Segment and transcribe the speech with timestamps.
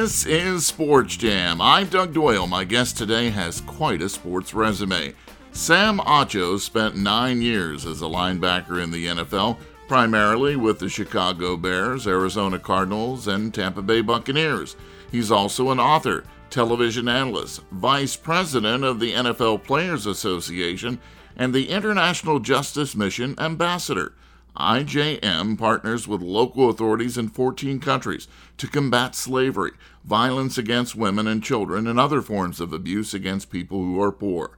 [0.00, 1.60] This is Sports Jam.
[1.60, 2.46] I'm Doug Doyle.
[2.46, 5.12] My guest today has quite a sports resume.
[5.52, 9.58] Sam Acho spent nine years as a linebacker in the NFL,
[9.88, 14.74] primarily with the Chicago Bears, Arizona Cardinals, and Tampa Bay Buccaneers.
[15.12, 20.98] He's also an author, television analyst, vice president of the NFL Players Association,
[21.36, 24.14] and the International Justice Mission ambassador.
[24.56, 29.72] IJM partners with local authorities in 14 countries to combat slavery,
[30.04, 34.56] violence against women and children, and other forms of abuse against people who are poor.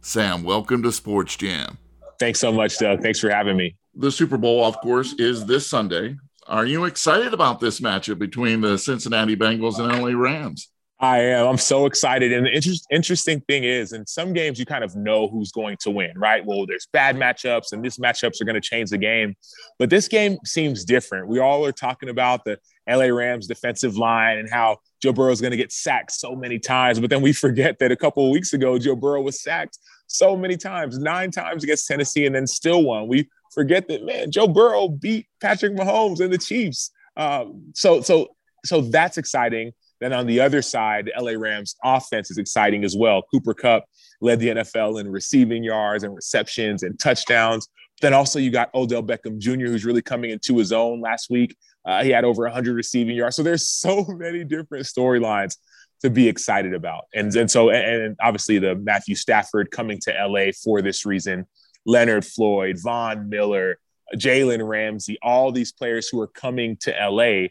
[0.00, 1.78] Sam, welcome to Sports Jam.
[2.18, 3.00] Thanks so much, Doug.
[3.00, 3.76] Thanks for having me.
[3.94, 6.16] The Super Bowl, of course, is this Sunday.
[6.46, 10.68] Are you excited about this matchup between the Cincinnati Bengals and LA Rams?
[11.00, 11.48] I am.
[11.48, 12.32] I'm so excited.
[12.32, 15.76] And the inter- interesting thing is, in some games, you kind of know who's going
[15.80, 16.44] to win, right?
[16.44, 19.34] Well, there's bad matchups, and these matchups are going to change the game.
[19.78, 21.26] But this game seems different.
[21.26, 25.40] We all are talking about the LA Rams defensive line and how Joe Burrow is
[25.40, 27.00] going to get sacked so many times.
[27.00, 30.36] But then we forget that a couple of weeks ago, Joe Burrow was sacked so
[30.36, 33.08] many times, nine times against Tennessee, and then still won.
[33.08, 36.92] We forget that, man, Joe Burrow beat Patrick Mahomes and the Chiefs.
[37.16, 38.28] Um, so, so,
[38.64, 39.72] so that's exciting.
[40.00, 43.22] Then on the other side, the LA Rams offense is exciting as well.
[43.30, 43.84] Cooper Kupp
[44.20, 47.68] led the NFL in receiving yards and receptions and touchdowns.
[48.00, 51.56] Then also you got Odell Beckham Jr., who's really coming into his own last week.
[51.84, 53.36] Uh, he had over 100 receiving yards.
[53.36, 55.56] So there's so many different storylines
[56.02, 57.04] to be excited about.
[57.14, 61.46] And, and so, and obviously the Matthew Stafford coming to LA for this reason,
[61.86, 63.78] Leonard Floyd, Von Miller,
[64.16, 67.48] Jalen Ramsey, all these players who are coming to LA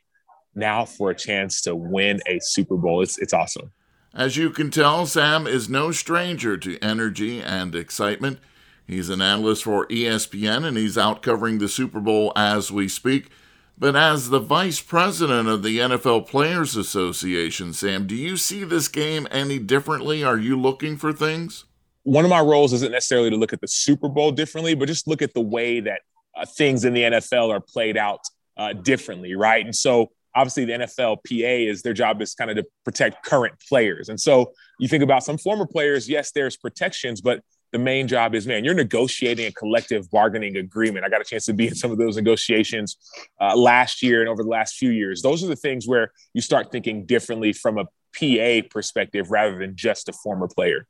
[0.56, 3.02] now for a chance to win a Super Bowl.
[3.02, 3.72] It's, it's awesome.
[4.14, 8.40] As you can tell, Sam is no stranger to energy and excitement.
[8.86, 13.30] He's an analyst for ESPN and he's out covering the Super Bowl as we speak.
[13.78, 18.88] But as the vice president of the NFL Players Association, Sam, do you see this
[18.88, 20.24] game any differently?
[20.24, 21.66] Are you looking for things?
[22.04, 25.08] One of my roles isn't necessarily to look at the Super Bowl differently, but just
[25.08, 26.02] look at the way that
[26.36, 28.20] uh, things in the NFL are played out
[28.58, 29.66] uh, differently, right?
[29.66, 34.10] And so obviously the NFLPA is their job is kind of to protect current players.
[34.10, 38.36] And so you think about some former players, yes, there's protections, but the main job
[38.36, 41.06] is, man, you're negotiating a collective bargaining agreement.
[41.06, 42.98] I got a chance to be in some of those negotiations
[43.42, 45.22] uh, last year and over the last few years.
[45.22, 47.86] Those are the things where you start thinking differently from a
[48.18, 50.86] PA perspective rather than just a former player.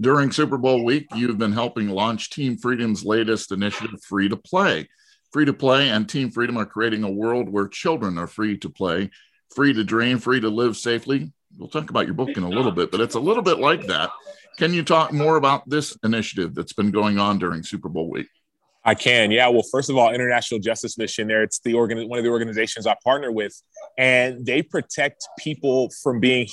[0.00, 4.88] During Super Bowl week, you've been helping launch Team Freedom's latest initiative, Free to Play.
[5.32, 8.70] Free to Play and Team Freedom are creating a world where children are free to
[8.70, 9.10] play,
[9.54, 11.32] free to dream, free to live safely.
[11.58, 13.86] We'll talk about your book in a little bit, but it's a little bit like
[13.86, 14.10] that.
[14.58, 18.28] Can you talk more about this initiative that's been going on during Super Bowl week?
[18.84, 19.32] I can.
[19.32, 19.48] Yeah.
[19.48, 22.86] Well, first of all, International Justice Mission there, it's the organ one of the organizations
[22.86, 23.60] I partner with,
[23.98, 26.46] and they protect people from being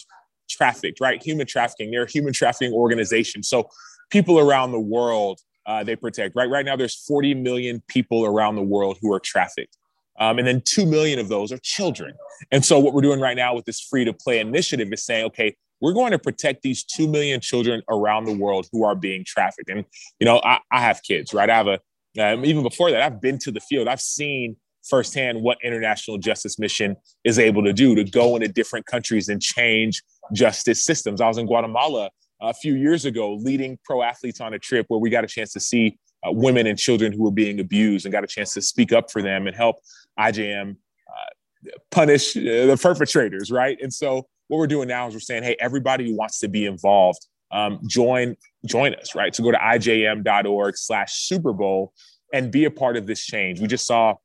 [0.50, 1.22] trafficked, right?
[1.22, 1.92] Human trafficking.
[1.92, 3.44] They're a human trafficking organization.
[3.44, 3.70] So
[4.10, 6.36] people around the world uh, they protect.
[6.36, 9.78] Right, right now, there's 40 million people around the world who are trafficked,
[10.20, 12.14] um, and then two million of those are children.
[12.52, 15.26] And so, what we're doing right now with this free to play initiative is saying,
[15.26, 19.26] okay, we're going to protect these two million children around the world who are being
[19.26, 19.70] trafficked.
[19.70, 19.84] And
[20.20, 21.50] you know, I, I have kids, right?
[21.50, 21.80] I have a
[22.20, 23.88] um, even before that, I've been to the field.
[23.88, 24.56] I've seen
[24.88, 29.42] firsthand what international justice mission is able to do to go into different countries and
[29.42, 30.04] change
[30.34, 31.22] justice systems.
[31.22, 32.10] I was in Guatemala
[32.44, 35.54] a few years ago leading pro athletes on a trip where we got a chance
[35.54, 38.62] to see uh, women and children who were being abused and got a chance to
[38.62, 39.78] speak up for them and help
[40.20, 43.78] IJM uh, punish uh, the perpetrators, right?
[43.82, 46.66] And so what we're doing now is we're saying, hey, everybody who wants to be
[46.66, 49.36] involved, um, join join us, right?
[49.36, 51.94] So go to ijm.org slash Super Bowl
[52.34, 53.62] and be a part of this change.
[53.62, 54.16] We just saw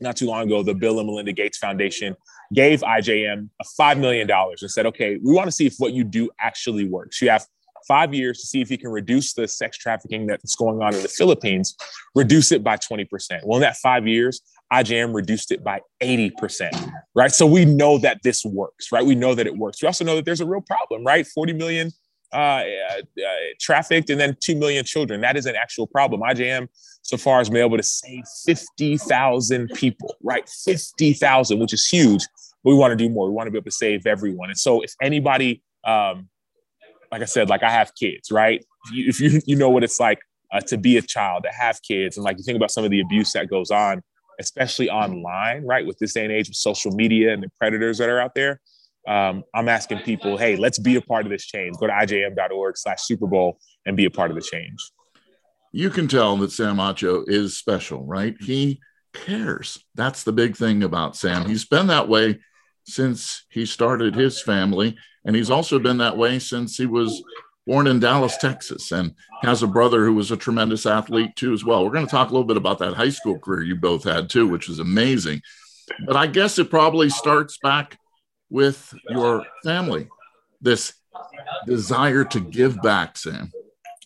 [0.00, 2.14] not too long ago the Bill and Melinda Gates Foundation
[2.54, 6.04] gave IJM a $5 million and said, okay, we want to see if what you
[6.04, 7.20] do actually works.
[7.20, 7.46] You have
[7.86, 11.02] five years to see if you can reduce the sex trafficking that's going on in
[11.02, 11.74] the Philippines,
[12.14, 13.08] reduce it by 20%.
[13.44, 14.40] Well, in that five years,
[14.72, 17.32] IJM reduced it by 80%, right?
[17.32, 19.04] So we know that this works, right?
[19.04, 19.82] We know that it works.
[19.82, 21.26] We also know that there's a real problem, right?
[21.26, 21.90] 40 million
[22.32, 22.64] uh, uh,
[23.58, 25.22] trafficked and then 2 million children.
[25.22, 26.20] That is an actual problem.
[26.20, 26.68] IJM
[27.00, 30.46] so far has been able to save 50,000 people, right?
[30.46, 32.26] 50,000, which is huge.
[32.64, 33.28] We want to do more.
[33.28, 34.50] We want to be able to save everyone.
[34.50, 36.28] And so if anybody, um,
[37.10, 38.64] like I said, like I have kids, right?
[38.92, 40.18] If you, you know what it's like
[40.52, 42.90] uh, to be a child, to have kids, and like you think about some of
[42.90, 44.02] the abuse that goes on,
[44.40, 45.86] especially online, right?
[45.86, 48.60] With this day and age of social media and the predators that are out there,
[49.06, 51.76] um, I'm asking people, hey, let's be a part of this change.
[51.78, 54.78] Go to ijm.org slash Super Bowl and be a part of the change.
[55.72, 58.36] You can tell that Sam Acho is special, right?
[58.40, 58.80] He
[59.12, 59.84] cares.
[59.94, 61.46] That's the big thing about Sam.
[61.46, 62.40] He's been that way
[62.84, 64.96] since he started his family.
[65.24, 67.22] And he's also been that way since he was
[67.66, 71.64] born in Dallas, Texas, and has a brother who was a tremendous athlete too, as
[71.64, 71.84] well.
[71.84, 74.30] We're going to talk a little bit about that high school career you both had
[74.30, 75.42] too, which is amazing.
[76.06, 77.98] But I guess it probably starts back
[78.48, 80.08] with your family,
[80.62, 80.94] this
[81.66, 83.50] desire to give back, Sam.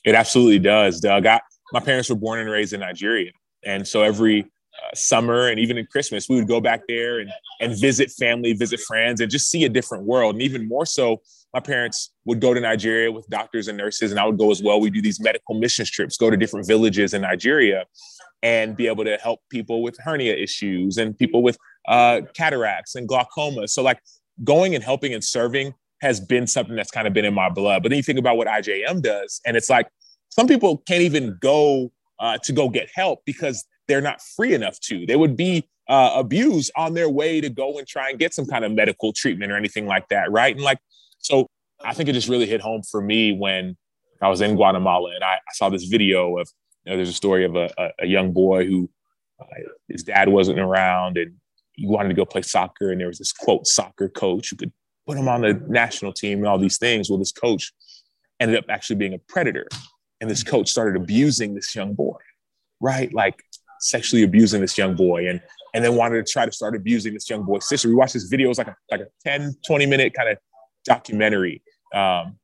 [0.05, 1.27] It absolutely does, Doug.
[1.27, 1.41] I,
[1.73, 3.31] my parents were born and raised in Nigeria.
[3.65, 4.51] And so every
[4.95, 7.31] summer and even in Christmas, we would go back there and,
[7.61, 10.35] and visit family, visit friends, and just see a different world.
[10.35, 11.23] And even more so,
[11.55, 14.63] my parents would go to Nigeria with doctors and nurses, and I would go as
[14.63, 14.81] well.
[14.81, 17.85] We do these medical missions trips, go to different villages in Nigeria,
[18.43, 21.59] and be able to help people with hernia issues and people with
[21.89, 23.69] uh, cataracts and glaucoma.
[23.69, 24.01] So, like
[24.45, 27.83] going and helping and serving has been something that's kind of been in my blood.
[27.83, 29.89] But then you think about what IJM does, and it's like
[30.31, 34.81] some people can't even go uh, to go get help because they're not free enough
[34.81, 35.05] to.
[35.05, 38.47] They would be uh, abused on their way to go and try and get some
[38.47, 40.55] kind of medical treatment or anything like that, right?
[40.57, 40.79] And like,
[41.19, 41.47] so
[41.85, 43.77] I think it just really hit home for me when
[44.23, 46.49] I was in Guatemala and I, I saw this video of,
[46.85, 48.89] you know, there's a story of a, a, a young boy who
[49.39, 49.45] uh,
[49.89, 51.35] his dad wasn't around and
[51.75, 52.93] he wanted to go play soccer.
[52.93, 54.73] And there was this quote soccer coach who could
[55.07, 57.11] put him on the national team and all these things.
[57.11, 57.75] Well, this coach
[58.41, 59.69] ended up actually being a predator.
[60.23, 62.17] And this coach started abusing this young boy,
[62.81, 63.13] right?
[63.13, 63.43] Like
[63.83, 65.41] sexually abusing this young boy and
[65.75, 67.89] and then wanted to try to start abusing this young boy's sister.
[67.89, 70.39] We watched this video, it was like a like a 10, 20 minute kind of
[70.85, 71.63] documentary
[71.95, 72.39] um,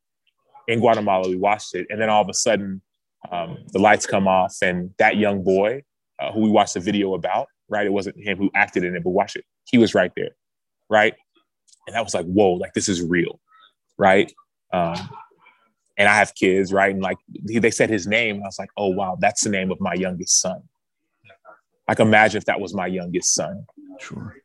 [0.67, 1.29] in Guatemala.
[1.29, 2.81] We watched it, and then all of a sudden,
[3.31, 5.83] um, the lights come off, and that young boy
[6.19, 7.85] uh, who we watched the video about, right?
[7.85, 9.45] It wasn't him who acted in it, but watch it.
[9.65, 10.31] He was right there,
[10.89, 11.13] right?
[11.87, 13.39] And that was like, whoa, like this is real,
[13.97, 14.31] right?
[14.73, 15.09] Um,
[15.97, 16.93] and I have kids, right?
[16.93, 19.79] And like they said his name, I was like, oh wow, that's the name of
[19.81, 20.61] my youngest son.
[21.89, 23.65] Like imagine if that was my youngest son.
[23.99, 24.35] Sure.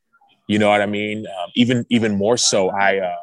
[0.48, 1.26] You know what I mean?
[1.26, 3.16] Um, even even more so, I uh,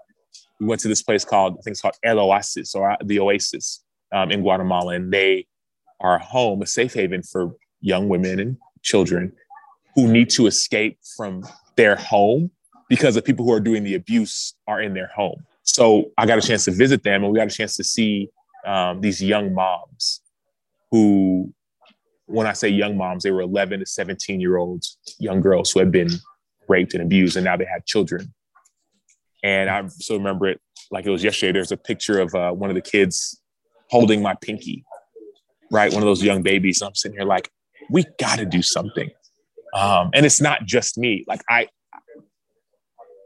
[0.59, 3.19] we went to this place called I think it's called El Oasis or uh, the
[3.19, 5.47] Oasis um, in Guatemala, and they
[5.99, 9.33] are a home, a safe haven for young women and children
[9.95, 11.43] who need to escape from
[11.75, 12.51] their home
[12.89, 15.43] because the people who are doing the abuse are in their home.
[15.63, 18.29] So I got a chance to visit them, and we got a chance to see
[18.67, 20.21] um, these young moms
[20.91, 21.53] who
[22.31, 25.79] when I say young moms, they were 11 to 17 year olds, young girls who
[25.79, 26.09] had been
[26.67, 28.33] raped and abused, and now they had children.
[29.43, 30.61] And I still remember it
[30.91, 31.51] like it was yesterday.
[31.51, 33.41] There's a picture of uh, one of the kids
[33.89, 34.85] holding my pinky,
[35.71, 35.91] right?
[35.91, 36.81] One of those young babies.
[36.81, 37.49] And I'm sitting here like,
[37.89, 39.09] we got to do something.
[39.73, 41.25] Um, and it's not just me.
[41.27, 41.67] Like I,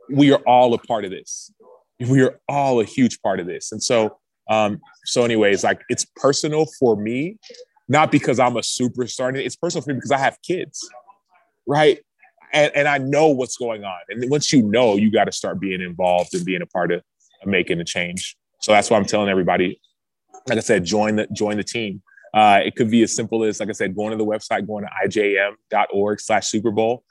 [0.10, 1.52] we are all a part of this.
[2.00, 3.72] We are all a huge part of this.
[3.72, 4.18] And so,
[4.50, 7.38] um, so anyways, like it's personal for me
[7.88, 9.36] not because I'm a superstar.
[9.38, 10.88] It's personal for me because I have kids,
[11.68, 12.00] right?
[12.54, 14.00] And, and I know what's going on.
[14.10, 17.02] And once you know, you got to start being involved and being a part of,
[17.42, 18.38] of making a change.
[18.62, 19.80] So that's why I'm telling everybody,
[20.48, 22.02] like I said, join the join the team.
[22.34, 24.86] Uh, it could be as simple as, like I said, going to the website, going
[24.86, 27.04] to ijm.org slash Super Bowl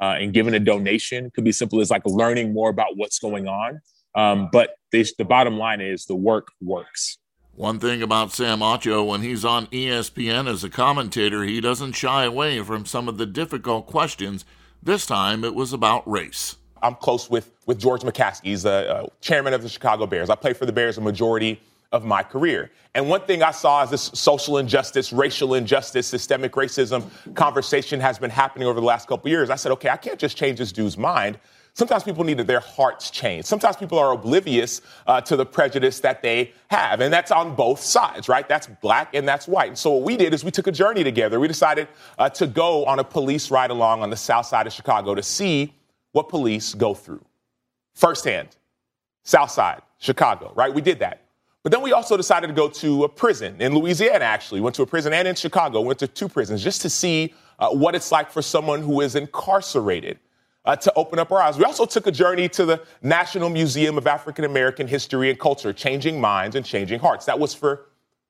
[0.00, 1.26] uh, and giving a donation.
[1.26, 3.80] It could be simple as like learning more about what's going on.
[4.14, 7.18] Um, but the bottom line is the work works.
[7.58, 12.22] One thing about Sam Acho, when he's on ESPN as a commentator, he doesn't shy
[12.22, 14.44] away from some of the difficult questions.
[14.80, 16.54] This time it was about race.
[16.84, 18.44] I'm close with, with George McCaskey.
[18.44, 20.30] He's the uh, chairman of the Chicago Bears.
[20.30, 21.60] I played for the Bears a majority
[21.90, 22.70] of my career.
[22.94, 28.20] And one thing I saw is this social injustice, racial injustice, systemic racism conversation has
[28.20, 29.50] been happening over the last couple years.
[29.50, 31.40] I said, okay, I can't just change this dude's mind.
[31.78, 33.46] Sometimes people need their hearts changed.
[33.46, 37.00] Sometimes people are oblivious uh, to the prejudice that they have.
[37.00, 38.48] And that's on both sides, right?
[38.48, 39.68] That's black and that's white.
[39.68, 41.38] And so what we did is we took a journey together.
[41.38, 41.86] We decided
[42.18, 45.22] uh, to go on a police ride along on the south side of Chicago to
[45.22, 45.72] see
[46.10, 47.24] what police go through
[47.94, 48.56] firsthand.
[49.22, 50.74] South side, Chicago, right?
[50.74, 51.26] We did that.
[51.62, 54.60] But then we also decided to go to a prison in Louisiana, actually.
[54.60, 57.68] Went to a prison and in Chicago, went to two prisons just to see uh,
[57.70, 60.18] what it's like for someone who is incarcerated
[60.68, 61.56] uh, to open up our eyes.
[61.56, 65.72] We also took a journey to the National Museum of African American History and Culture,
[65.72, 67.24] changing minds and changing hearts.
[67.24, 67.86] That was for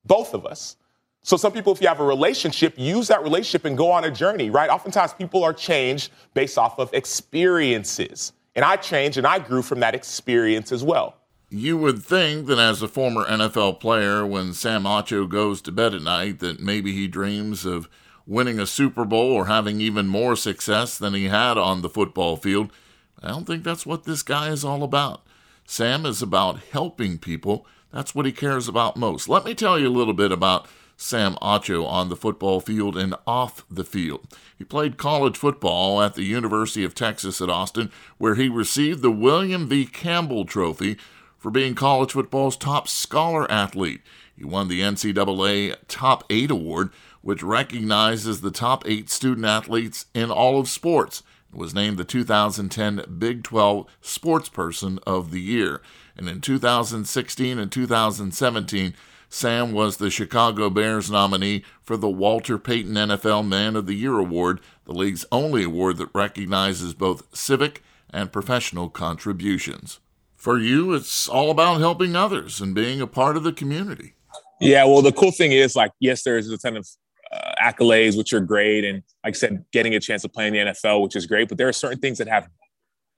[0.07, 0.77] both of us.
[1.25, 4.11] So, some people, if you have a relationship, use that relationship and go on a
[4.11, 4.71] journey, right?
[4.71, 8.33] Oftentimes, people are changed based off of experiences.
[8.55, 11.17] And I changed and I grew from that experience as well.
[11.51, 15.95] You would think that as a former NFL player, when Sam Acho goes to bed
[15.95, 17.89] at night, that maybe he dreams of
[18.29, 22.37] winning a Super Bowl or having even more success than he had on the football
[22.37, 22.71] field.
[23.23, 25.23] I don't think that's what this guy is all about.
[25.65, 27.67] Sam is about helping people.
[27.91, 29.29] That's what he cares about most.
[29.29, 33.15] Let me tell you a little bit about Sam Acho on the football field and
[33.27, 34.27] off the field.
[34.57, 39.11] He played college football at the University of Texas at Austin, where he received the
[39.11, 39.87] William V.
[39.87, 40.99] Campbell Trophy
[41.39, 44.03] for being college football's top scholar athlete.
[44.37, 46.91] He won the NCAA Top 8 Award,
[47.29, 51.23] which recognizes the top eight student athletes in all of sports.
[51.53, 55.83] was named the 2010 Big 12 Sportsperson of the Year.
[56.17, 58.95] And in 2016 and 2017,
[59.29, 64.19] Sam was the Chicago Bears nominee for the Walter Payton NFL Man of the Year
[64.19, 70.01] Award, the league's only award that recognizes both civic and professional contributions.
[70.35, 74.15] For you, it's all about helping others and being a part of the community.
[74.63, 76.89] Yeah, well, the cool thing is, like, yes, there's a ton of
[77.33, 80.53] uh, accolades, which are great, and like I said, getting a chance to play in
[80.53, 81.49] the NFL, which is great.
[81.49, 82.49] But there are certain things that have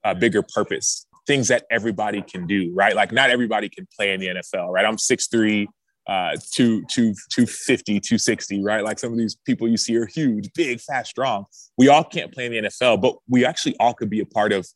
[0.03, 2.95] a bigger purpose, things that everybody can do, right?
[2.95, 4.85] Like, not everybody can play in the NFL, right?
[4.85, 5.67] I'm 6'3",
[6.07, 8.83] uh, two, two, 250, 260, right?
[8.83, 11.45] Like some of these people you see are huge, big, fast, strong.
[11.77, 14.51] We all can't play in the NFL, but we actually all could be a part
[14.51, 14.67] of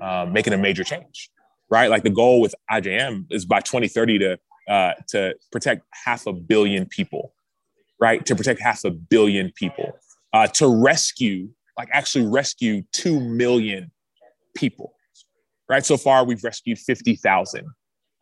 [0.00, 1.30] uh, making a major change,
[1.68, 1.90] right?
[1.90, 6.84] Like the goal with IJM is by 2030 to uh, to protect half a billion
[6.84, 7.32] people,
[8.00, 8.24] right?
[8.26, 9.92] To protect half a billion people,
[10.32, 13.90] uh, to rescue, like actually rescue two million
[14.54, 14.94] people,
[15.68, 15.84] right?
[15.84, 17.66] So far, we've rescued 50,000.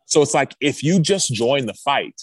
[0.05, 2.19] So it's like if you just join the fight,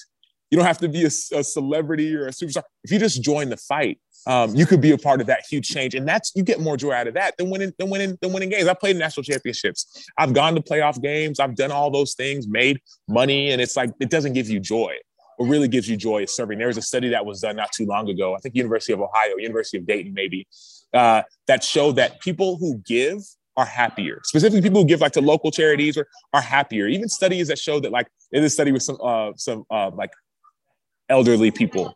[0.50, 2.62] you don't have to be a, a celebrity or a superstar.
[2.82, 5.68] If you just join the fight, um, you could be a part of that huge
[5.68, 8.32] change, and that's you get more joy out of that than winning than winning than
[8.32, 8.68] winning games.
[8.68, 10.06] I played national championships.
[10.16, 11.40] I've gone to playoff games.
[11.40, 14.94] I've done all those things, made money, and it's like it doesn't give you joy.
[15.37, 16.59] What really gives you joy is serving.
[16.59, 18.35] There was a study that was done not too long ago.
[18.35, 20.47] I think University of Ohio, University of Dayton, maybe,
[20.93, 23.19] uh, that showed that people who give
[23.57, 24.21] are happier.
[24.25, 25.97] Specifically, people who give like to local charities
[26.33, 26.87] are happier.
[26.87, 30.11] Even studies that show that like in this study with some uh, some uh, like
[31.09, 31.95] elderly people.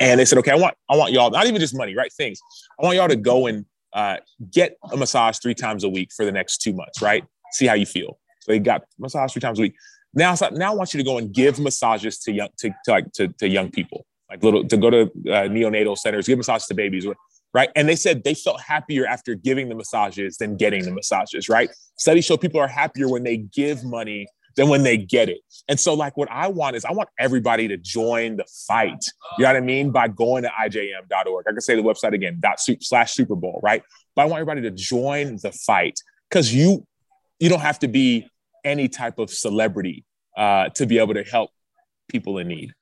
[0.00, 2.12] And they said, okay, I want, I want y'all, not even just money, right?
[2.12, 2.40] Things.
[2.80, 4.16] I want y'all to go and uh,
[4.50, 7.24] get a massage three times a week for the next two months, right?
[7.52, 8.18] See how you feel.
[8.40, 9.74] So they got massage three times a week.
[10.14, 13.12] Now, now I want you to go and give massages to young, to, to like
[13.14, 16.74] to, to young people, like little, to go to uh, neonatal centers, give massages to
[16.74, 17.06] babies,
[17.54, 17.70] right?
[17.76, 21.70] And they said they felt happier after giving the massages than getting the massages, right?
[21.96, 24.26] Studies show people are happier when they give money
[24.56, 25.38] than when they get it.
[25.68, 29.02] And so, like, what I want is I want everybody to join the fight.
[29.38, 29.90] You know what I mean?
[29.90, 31.46] By going to ijm.org.
[31.48, 33.82] I can say the website again, dot slash Super Bowl, right?
[34.14, 36.86] But I want everybody to join the fight because you
[37.38, 38.28] you don't have to be
[38.64, 40.04] any type of celebrity
[40.36, 41.50] uh, to be able to help
[42.08, 42.74] people in need.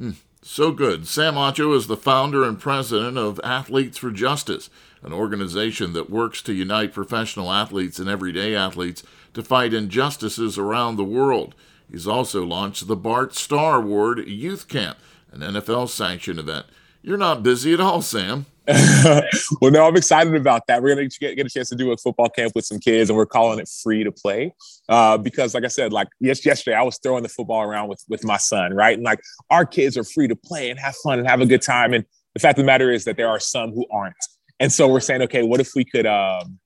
[0.00, 1.06] Mm, so good.
[1.06, 4.70] Sam Acho is the founder and president of Athletes for Justice,
[5.02, 9.02] an organization that works to unite professional athletes and everyday athletes
[9.34, 11.54] to fight injustices around the world.
[11.90, 14.98] He's also launched the Bart Starr Award Youth Camp,
[15.30, 16.66] an NFL sanctioned event.
[17.02, 18.46] You're not busy at all, Sam.
[19.60, 20.82] well, no, I'm excited about that.
[20.82, 23.16] We're gonna get, get a chance to do a football camp with some kids, and
[23.16, 24.54] we're calling it free to play.
[24.88, 28.04] Uh, because, like I said, like yes, yesterday I was throwing the football around with
[28.08, 28.96] with my son, right?
[28.96, 31.62] And like our kids are free to play and have fun and have a good
[31.62, 31.92] time.
[31.92, 32.04] And
[32.34, 34.14] the fact of the matter is that there are some who aren't.
[34.60, 36.58] And so we're saying, okay, what if we could, um,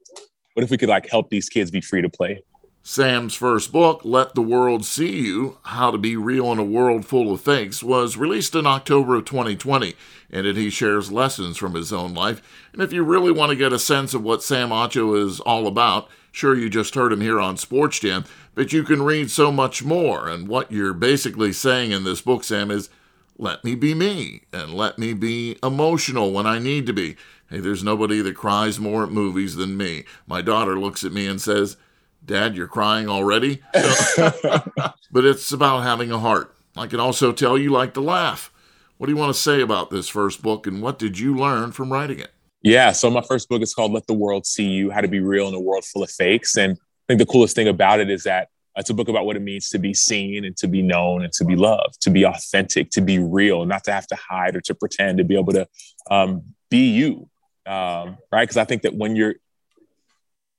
[0.55, 2.43] what if we could like help these kids be free to play?
[2.89, 7.05] Sam's first book, Let the World See You How to Be Real in a World
[7.05, 9.97] Full of Fakes, was released in October of 2020.
[10.31, 12.41] In it, he shares lessons from his own life.
[12.73, 15.67] And if you really want to get a sense of what Sam Acho is all
[15.67, 18.25] about, sure, you just heard him here on Sports Jam,
[18.55, 20.29] but you can read so much more.
[20.29, 22.89] And what you're basically saying in this book, Sam, is
[23.37, 27.17] let me be me and let me be emotional when I need to be.
[27.51, 30.05] Hey, there's nobody that cries more at movies than me.
[30.29, 31.77] My daughter looks at me and says,
[32.25, 33.63] Dad, you're crying already?
[33.73, 36.55] but it's about having a heart.
[36.77, 38.53] I can also tell you like to laugh.
[38.99, 41.73] What do you want to say about this first book and what did you learn
[41.73, 42.33] from writing it?
[42.63, 45.21] Yeah, so my first book is called Let the World See You How to Be
[45.21, 46.57] Real in a World Full of Fakes.
[46.57, 49.37] And I think the coolest thing about it is that it's a book about what
[49.37, 52.25] it means to be seen and to be known and to be loved, to be
[52.25, 55.53] authentic, to be real, not to have to hide or to pretend, to be able
[55.53, 55.67] to
[56.11, 57.29] um, be you.
[57.67, 58.43] Um, right?
[58.43, 59.37] Because I think that when you're,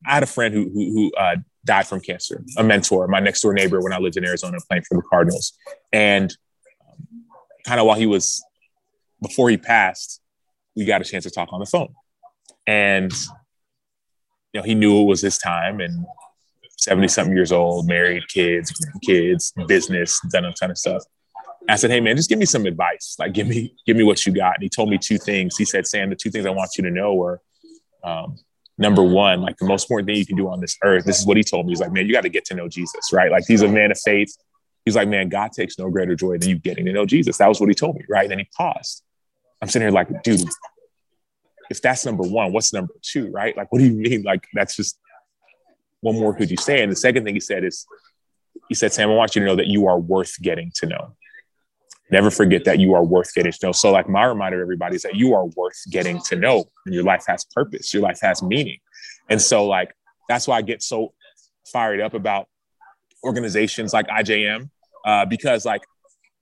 [0.05, 1.37] I had a friend who who, who uh,
[1.67, 4.83] died from cancer, a mentor, my next door neighbor when I lived in Arizona playing
[4.83, 5.53] for the Cardinals.
[5.93, 6.35] And
[6.87, 7.25] um,
[7.65, 8.43] kind of while he was,
[9.21, 10.21] before he passed,
[10.75, 11.93] we got a chance to talk on the phone.
[12.65, 13.11] And,
[14.53, 16.05] you know, he knew it was his time and
[16.77, 18.73] 70 something years old, married, kids,
[19.03, 21.03] kids, business, done a ton of stuff.
[21.69, 23.17] I said, Hey man, just give me some advice.
[23.19, 24.55] Like, give me, give me what you got.
[24.55, 25.57] And he told me two things.
[25.57, 27.41] He said, Sam, the two things I want you to know were,
[28.03, 28.37] um,
[28.77, 31.05] number one, like the most important thing you can do on this earth.
[31.05, 31.71] This is what he told me.
[31.71, 33.31] He's like, man, you got to get to know Jesus, right?
[33.31, 34.35] Like he's a man of faith.
[34.85, 37.37] He's like, man, God takes no greater joy than you getting to know Jesus.
[37.37, 38.23] That was what he told me, right?
[38.23, 39.03] And then he paused.
[39.61, 40.47] I'm sitting here like, dude,
[41.69, 43.57] if that's number one, what's number two, right?
[43.57, 44.23] Like, what do you mean?
[44.23, 44.99] Like, that's just
[46.01, 46.81] one more could you say?
[46.81, 47.85] And the second thing he said is,
[48.69, 51.15] he said, Sam, I want you to know that you are worth getting to know.
[52.09, 53.71] Never forget that you are worth getting to know.
[53.71, 56.65] So, like, my reminder to everybody is that you are worth getting to know.
[56.85, 58.79] And your life has purpose, your life has meaning.
[59.29, 59.93] And so, like,
[60.29, 61.13] that's why I get so
[61.71, 62.47] fired up about
[63.23, 64.69] organizations like IJM,
[65.05, 65.81] uh, because, like,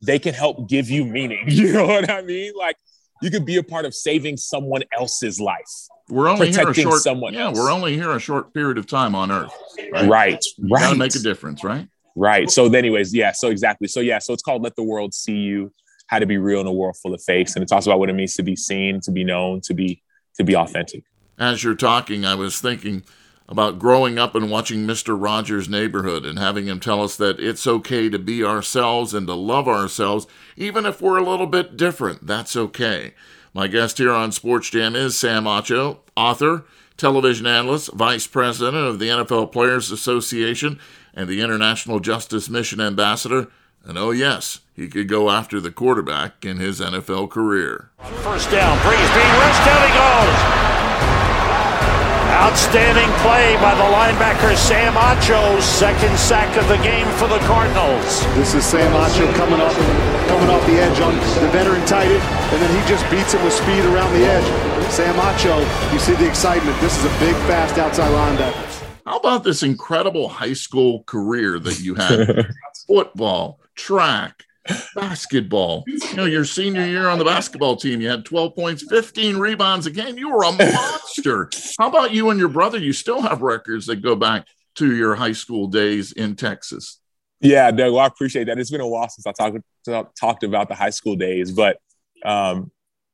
[0.06, 1.46] they can help give you meaning.
[1.48, 2.54] You know what I mean?
[2.56, 2.76] Like,
[3.22, 5.64] you could be a part of saving someone else's life.
[6.10, 7.02] We're only here a short.
[7.02, 7.58] Someone yeah, else.
[7.58, 9.52] we're only here a short period of time on Earth.
[9.92, 10.46] Right, right.
[10.60, 10.82] right.
[10.82, 11.88] Got to make a difference, right?
[12.16, 12.50] Right.
[12.50, 13.32] So, anyways, yeah.
[13.34, 13.88] So exactly.
[13.88, 14.20] So yeah.
[14.20, 15.74] So it's called "Let the World See You:
[16.08, 18.10] How to Be Real in a World Full of Fakes," and it talks about what
[18.10, 20.02] it means to be seen, to be known, to be
[20.38, 21.04] to be authentic.
[21.38, 23.04] As you're talking, I was thinking
[23.48, 25.22] about growing up and watching Mr.
[25.22, 29.34] Rogers' Neighborhood and having him tell us that it's okay to be ourselves and to
[29.34, 32.26] love ourselves, even if we're a little bit different.
[32.26, 33.14] That's okay.
[33.54, 36.66] My guest here on Sports Jam is Sam Acho, author,
[36.98, 40.80] television analyst, vice president of the NFL Players Association,
[41.16, 43.48] and the International Justice Mission ambassador.
[43.86, 47.92] And oh, yes, he could go after the quarterback in his NFL career.
[48.22, 50.66] First down, Brees being rushed, down he goes.
[52.36, 58.26] Outstanding play by the linebacker Sam Acho, second sack of the game for the Cardinals.
[58.36, 59.76] This is Sam Acho coming off
[60.28, 62.22] coming off the edge on the veteran tight end,
[62.54, 64.92] and then he just beats him with speed around the edge.
[64.92, 65.62] Sam Acho,
[65.94, 66.80] you see the excitement.
[66.82, 68.85] This is a big, fast outside linebacker.
[69.06, 72.50] How about this incredible high school career that you had?
[72.88, 74.44] Football, track,
[74.96, 75.84] basketball.
[75.86, 79.86] You know, your senior year on the basketball team, you had 12 points, 15 rebounds
[79.86, 80.18] a game.
[80.18, 81.52] You were a monster.
[81.78, 82.80] How about you and your brother?
[82.80, 87.00] You still have records that go back to your high school days in Texas.
[87.42, 88.58] Yeah, Doug, well, I appreciate that.
[88.58, 89.60] It's been a while since I talked
[90.20, 91.78] talked about the high school days, but
[92.24, 92.72] um,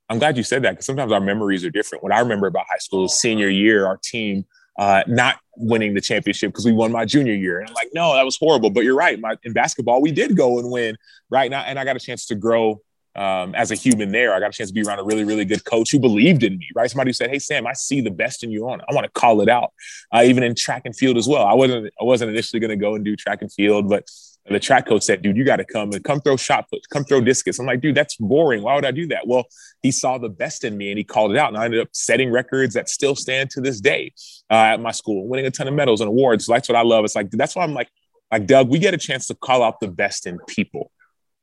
[0.08, 2.02] I'm glad you said that because sometimes our memories are different.
[2.02, 4.46] What I remember about high school senior year, our team
[4.78, 7.60] uh, not winning the championship because we won my junior year.
[7.60, 8.70] And I'm like, no, that was horrible.
[8.70, 9.18] But you're right.
[9.20, 10.96] My, in basketball, we did go and win,
[11.30, 11.50] right?
[11.50, 12.80] now, and I got a chance to grow
[13.14, 14.34] um, as a human there.
[14.34, 16.58] I got a chance to be around a really, really good coach who believed in
[16.58, 16.90] me, right?
[16.90, 18.80] Somebody who said, "Hey, Sam, I see the best in you on.
[18.80, 18.86] it.
[18.88, 19.72] I want to call it out."
[20.14, 21.44] Uh, even in track and field as well.
[21.44, 24.08] I wasn't, I wasn't initially going to go and do track and field, but
[24.50, 27.04] the track coach said, dude, you got to come and come throw shot puts, come
[27.04, 27.58] throw discus.
[27.58, 28.62] I'm like, dude, that's boring.
[28.62, 29.26] Why would I do that?
[29.26, 29.44] Well,
[29.82, 31.48] he saw the best in me and he called it out.
[31.48, 34.12] And I ended up setting records that still stand to this day
[34.50, 36.46] uh, at my school, winning a ton of medals and awards.
[36.46, 37.04] So that's what I love.
[37.04, 37.88] It's like, that's why I'm like,
[38.32, 40.90] like Doug, we get a chance to call out the best in people,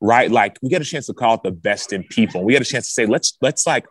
[0.00, 0.30] right?
[0.30, 2.44] Like we get a chance to call out the best in people.
[2.44, 3.86] We get a chance to say, let's, let's like,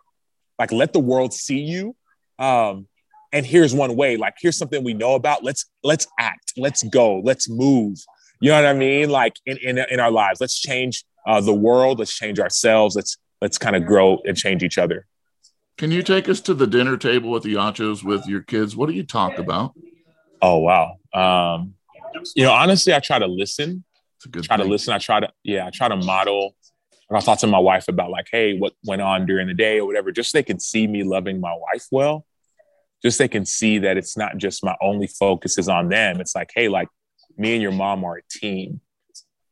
[0.58, 1.96] like let the world see you.
[2.38, 2.86] Um,
[3.32, 5.42] and here's one way, like, here's something we know about.
[5.42, 7.98] Let's, let's act, let's go, let's move.
[8.40, 9.10] You know what I mean?
[9.10, 11.98] Like in in, in our lives, let's change uh, the world.
[11.98, 12.96] Let's change ourselves.
[12.96, 15.06] Let's let's kind of grow and change each other.
[15.76, 18.76] Can you take us to the dinner table with the Achos with your kids?
[18.76, 19.74] What do you talk about?
[20.42, 20.96] Oh wow.
[21.14, 21.74] Um,
[22.34, 23.84] you know, honestly, I try to listen.
[24.24, 24.66] A good try thing.
[24.66, 24.92] to listen.
[24.92, 26.54] I try to yeah, I try to model.
[27.12, 29.86] I talk to my wife about like, hey, what went on during the day or
[29.86, 32.24] whatever, just so they can see me loving my wife well.
[33.02, 36.20] Just so they can see that it's not just my only focus is on them.
[36.20, 36.88] It's like, hey, like
[37.40, 38.80] me and your mom are a team.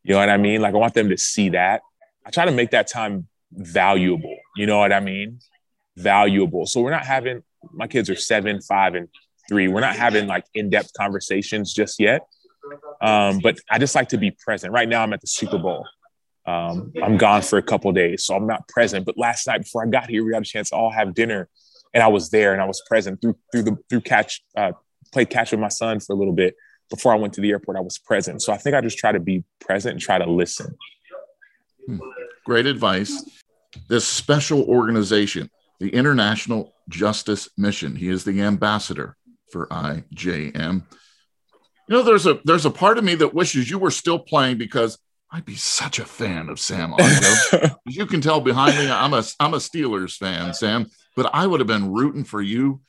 [0.05, 0.61] You know what I mean?
[0.61, 1.81] Like I want them to see that.
[2.24, 4.37] I try to make that time valuable.
[4.57, 5.40] You know what I mean?
[5.96, 6.66] Valuable.
[6.66, 9.09] So we're not having my kids are seven, five, and
[9.48, 9.68] three.
[9.68, 12.27] We're not having like in-depth conversations just yet.
[13.01, 14.72] Um, but I just like to be present.
[14.72, 15.87] Right now, I'm at the Super Bowl.
[16.46, 19.07] Um, I'm gone for a couple days, so I'm not present.
[19.07, 21.48] But last night, before I got here, we got a chance to all have dinner,
[21.94, 24.72] and I was there and I was present through through the through catch, uh,
[25.12, 26.55] played catch with my son for a little bit
[26.90, 28.42] before I went to the airport, I was present.
[28.42, 30.77] So I think I just try to be present and try to listen.
[31.87, 31.98] Hmm.
[32.44, 33.22] Great advice.
[33.88, 39.16] This special organization, the International Justice Mission, he is the ambassador
[39.51, 40.83] for IJM.
[41.88, 44.59] You know, there's a there's a part of me that wishes you were still playing
[44.59, 44.98] because
[45.31, 49.22] I'd be such a fan of Sam As you can tell behind me, I'm a
[49.40, 50.87] I'm a Steelers fan, Sam.
[51.16, 52.81] But I would have been rooting for you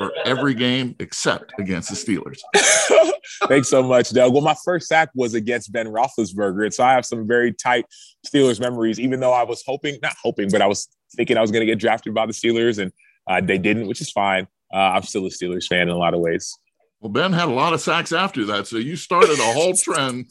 [0.00, 2.40] for every game except against the Steelers.
[3.48, 4.32] Thanks so much, Doug.
[4.32, 7.84] Well, my first sack was against Ben Roethlisberger, and so I have some very tight
[8.26, 8.98] Steelers memories.
[8.98, 11.66] Even though I was hoping, not hoping, but I was thinking I was going to
[11.66, 12.92] get drafted by the Steelers, and
[13.28, 14.48] uh, they didn't, which is fine.
[14.72, 16.56] Uh, I'm still a Steelers fan in a lot of ways.
[17.00, 20.30] Well, Ben had a lot of sacks after that, so you started a whole trend.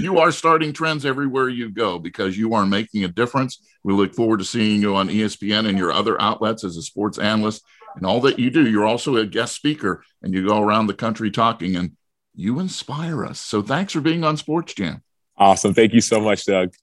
[0.00, 3.60] you are starting trends everywhere you go because you are making a difference.
[3.84, 7.18] We look forward to seeing you on ESPN and your other outlets as a sports
[7.18, 7.62] analyst
[7.96, 8.68] and all that you do.
[8.68, 11.92] You're also a guest speaker and you go around the country talking and
[12.34, 13.40] you inspire us.
[13.40, 15.02] So thanks for being on Sports Jam.
[15.36, 15.74] Awesome.
[15.74, 16.74] Thank you so much, Doug.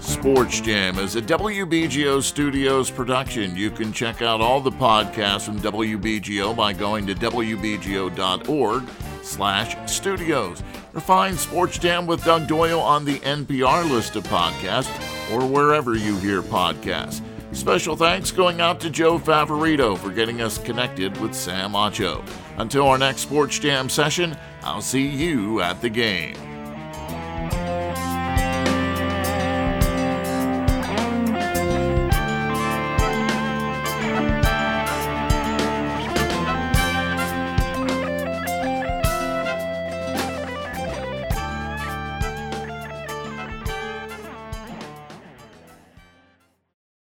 [0.00, 3.56] Sports Jam is a WBGO Studios production.
[3.56, 8.84] You can check out all the podcasts from WBGO by going to wbgo.org
[9.22, 10.62] slash studios
[10.94, 15.94] or find Sports Jam with Doug Doyle on the NPR list of podcasts or wherever
[15.94, 17.22] you hear podcasts.
[17.52, 22.26] Special thanks going out to Joe Favorito for getting us connected with Sam Acho.
[22.56, 26.51] Until our next Sports Jam session, I'll see you at the game.